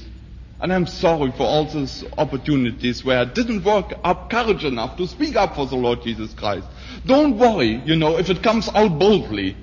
[0.59, 5.07] And I'm sorry for all those opportunities where I didn't work up courage enough to
[5.07, 6.67] speak up for the Lord Jesus Christ.
[7.05, 9.57] Don't worry, you know, if it comes out boldly.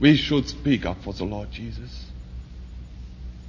[0.00, 2.03] We should speak up for the Lord Jesus.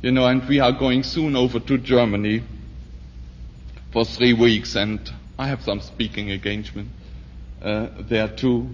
[0.02, 2.44] You know, and we are going soon over to Germany
[3.92, 5.00] for three weeks, and
[5.40, 6.90] I have some speaking engagement
[7.62, 8.70] uh, there too.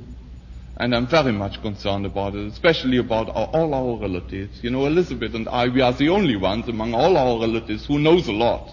[0.77, 4.63] And I'm very much concerned about it, especially about our, all our relatives.
[4.63, 7.99] You know, Elizabeth and I, we are the only ones among all our relatives who
[7.99, 8.67] knows a lot.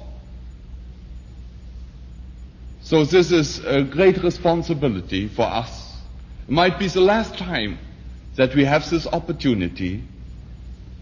[2.81, 5.97] So this is a great responsibility for us.
[6.47, 7.79] It might be the last time
[8.37, 10.03] that we have this opportunity.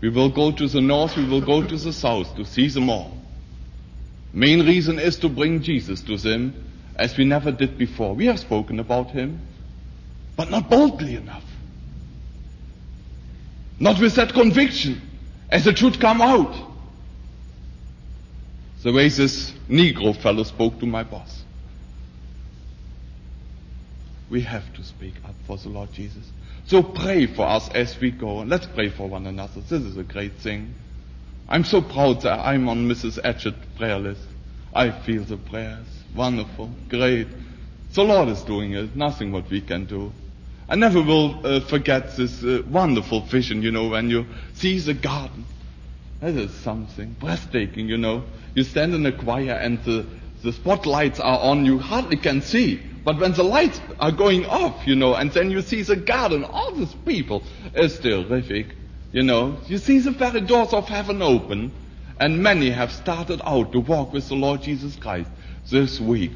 [0.00, 2.90] We will go to the north, we will go to the south to see them
[2.90, 3.16] all.
[4.32, 6.54] Main reason is to bring Jesus to them
[6.96, 8.14] as we never did before.
[8.14, 9.40] We have spoken about him,
[10.36, 11.44] but not boldly enough.
[13.78, 15.00] Not with that conviction
[15.50, 16.54] as it should come out.
[18.82, 21.45] The way this Negro fellow spoke to my boss.
[24.28, 26.30] We have to speak up for the Lord Jesus.
[26.66, 28.38] So pray for us as we go.
[28.38, 29.60] Let's pray for one another.
[29.60, 30.74] This is a great thing.
[31.48, 33.20] I'm so proud that I'm on Mrs.
[33.22, 34.26] Etchett's prayer list.
[34.74, 35.86] I feel the prayers.
[36.14, 36.70] Wonderful.
[36.88, 37.28] Great.
[37.94, 38.96] The Lord is doing it.
[38.96, 40.12] Nothing what we can do.
[40.68, 44.94] I never will uh, forget this uh, wonderful vision, you know, when you see the
[44.94, 45.46] garden.
[46.20, 48.24] That is something breathtaking, you know.
[48.54, 50.06] You stand in a choir and the,
[50.42, 52.82] the spotlights are on, you hardly can see.
[53.06, 56.42] But when the lights are going off, you know, and then you see the garden,
[56.42, 58.74] all these people, it's terrific.
[59.12, 61.70] You know, you see the very doors of heaven open,
[62.18, 65.30] and many have started out to walk with the Lord Jesus Christ
[65.70, 66.32] this week.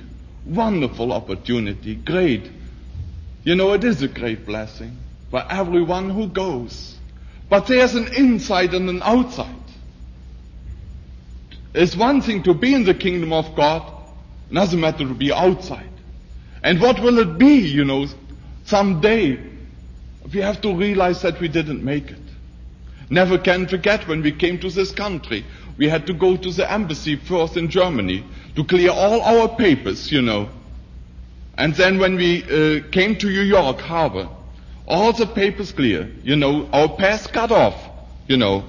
[0.47, 2.49] Wonderful opportunity, great.
[3.43, 4.97] You know, it is a great blessing
[5.33, 6.97] for everyone who goes.
[7.49, 9.57] But there's an inside and an outside.
[11.75, 13.93] It's one thing to be in the kingdom of God,
[14.51, 15.90] another matter to be outside.
[16.63, 18.07] And what will it be, you know,
[18.65, 19.39] someday?
[20.33, 22.19] We have to realize that we didn't make it.
[23.09, 25.45] Never can forget when we came to this country.
[25.77, 30.13] We had to go to the embassy first in Germany to clear all our papers,
[30.13, 30.49] you know.
[31.57, 34.29] And then when we uh, came to New York harbor,
[34.87, 37.75] all the papers clear, you know, our pass cut off,
[38.29, 38.65] you know,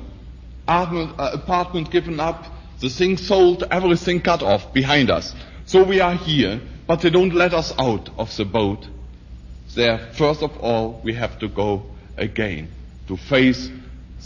[0.67, 2.45] apartment, uh, apartment given up,
[2.79, 5.35] the thing sold, everything cut off behind us.
[5.65, 6.61] So we are here,
[6.91, 8.85] but they don't let us out of the boat.
[9.75, 11.83] There, first of all, we have to go
[12.17, 12.67] again
[13.07, 13.69] to face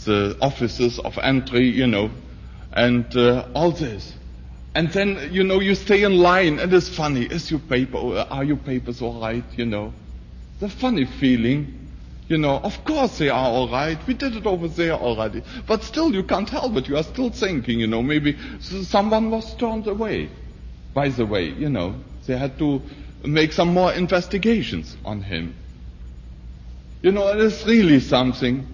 [0.04, 2.10] the offices of entry, you know,
[2.72, 4.12] and uh, all this.
[4.74, 7.26] And then, you know, you stay in line and it's funny.
[7.26, 7.98] Is your paper,
[8.28, 9.92] are your papers all right, you know?
[10.58, 11.72] The funny feeling.
[12.26, 13.96] You know, of course they are all right.
[14.08, 15.44] We did it over there already.
[15.68, 16.88] But still, you can't help it.
[16.88, 20.30] You are still thinking, you know, maybe someone was turned away.
[20.92, 21.94] By the way, you know,
[22.26, 22.82] they had to
[23.24, 25.54] make some more investigations on him.
[27.02, 28.66] You know, it is really something.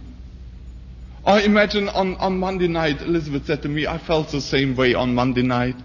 [1.25, 4.95] I imagine on, on Monday night, Elizabeth said to me, I felt the same way
[4.95, 5.77] on Monday night.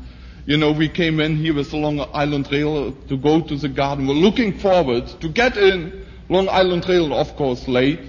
[0.45, 3.67] You know, we came in here with the Long Island Rail to go to the
[3.67, 4.07] garden.
[4.07, 6.05] We're looking forward to get in.
[6.29, 7.99] Long Island Rail, of course, late.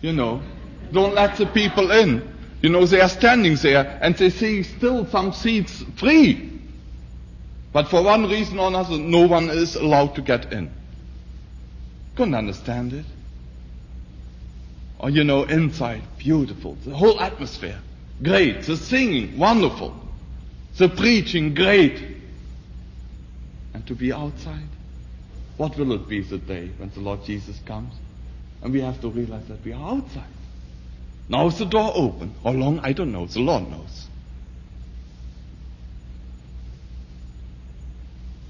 [0.00, 0.40] You know,
[0.92, 2.22] don't let the people in.
[2.62, 6.59] You know, they are standing there and they see still some seats free.
[7.72, 10.70] But for one reason or another, no one is allowed to get in.
[12.16, 13.04] Couldn't understand it.
[14.98, 16.74] Or, you know, inside, beautiful.
[16.84, 17.80] The whole atmosphere,
[18.22, 18.62] great.
[18.62, 19.96] The singing, wonderful.
[20.76, 22.18] The preaching, great.
[23.72, 24.68] And to be outside,
[25.56, 27.94] what will it be the day when the Lord Jesus comes?
[28.62, 30.24] And we have to realize that we are outside.
[31.28, 32.34] Now is the door open.
[32.42, 32.80] How long?
[32.80, 33.26] I don't know.
[33.26, 34.09] The Lord knows.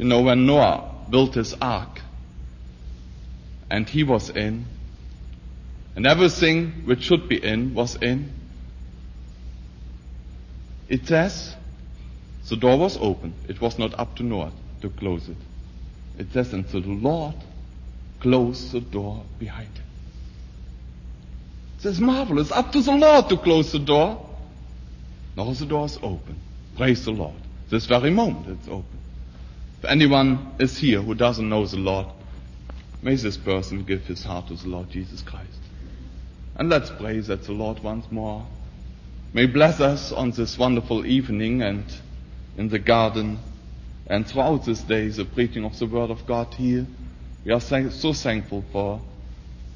[0.01, 2.01] You know, when Noah built his ark
[3.71, 4.65] and he was in,
[5.95, 8.33] and everything which should be in was in.
[10.89, 11.55] It says
[12.49, 13.35] the door was open.
[13.47, 15.37] It was not up to Noah to close it.
[16.19, 17.35] It says, and the Lord
[18.21, 19.85] closed the door behind him.
[21.77, 22.51] It says marvelous.
[22.51, 24.27] Up to the Lord to close the door.
[25.37, 26.41] Now the door is open.
[26.79, 27.43] Praise the Lord.
[27.69, 29.00] This very moment it's open.
[29.83, 32.07] If anyone is here who doesn't know the Lord,
[33.01, 35.59] may this person give his heart to the Lord Jesus Christ.
[36.55, 38.47] And let's pray that the Lord once more
[39.33, 41.85] may bless us on this wonderful evening and
[42.59, 43.39] in the garden
[44.07, 46.87] and throughout this day the preaching of the Word of God here.
[47.47, 49.01] We are so thankful for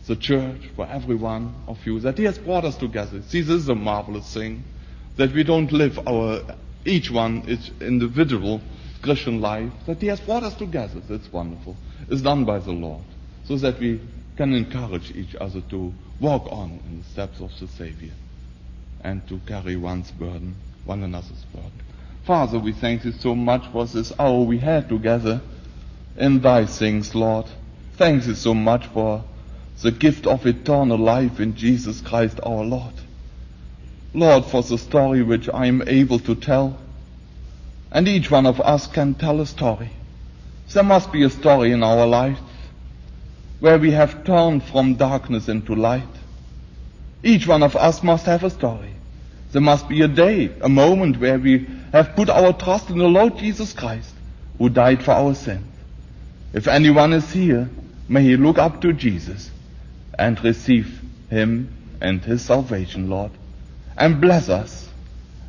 [0.06, 3.22] the church, for every one of you, that He has brought us together.
[3.22, 4.64] See, this is a marvelous thing,
[5.16, 6.42] that we don't live our
[6.84, 8.60] each one is individual
[9.04, 10.98] Christian life, that He has brought us together.
[11.08, 11.76] That's wonderful.
[12.08, 13.04] It's done by the Lord.
[13.44, 14.00] So that we
[14.36, 18.12] can encourage each other to walk on in the steps of the Savior
[19.02, 21.82] and to carry one's burden, one another's burden.
[22.24, 25.42] Father, we thank you so much for this hour we had together
[26.16, 27.44] in thy things, Lord.
[27.96, 29.22] Thank you so much for
[29.82, 32.94] the gift of eternal life in Jesus Christ our Lord.
[34.14, 36.78] Lord, for the story which I am able to tell.
[37.94, 39.92] And each one of us can tell a story.
[40.72, 42.40] There must be a story in our lives
[43.60, 46.02] where we have turned from darkness into light.
[47.22, 48.94] Each one of us must have a story.
[49.52, 53.06] There must be a day, a moment where we have put our trust in the
[53.06, 54.12] Lord Jesus Christ,
[54.58, 55.64] who died for our sins.
[56.52, 57.70] If anyone is here,
[58.08, 59.52] may he look up to Jesus
[60.18, 63.30] and receive him and his salvation, Lord,
[63.96, 64.88] and bless us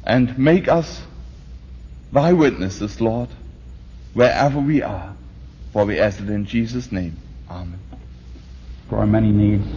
[0.03, 1.01] and make us
[2.15, 3.29] thy witnesses, Lord,
[4.13, 5.15] wherever we are.
[5.73, 7.17] For we ask it in Jesus' name.
[7.49, 7.77] Amen.
[8.89, 9.67] For our many needs,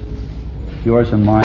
[0.86, 1.36] yours and mine.